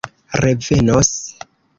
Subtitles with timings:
[0.41, 1.13] revenos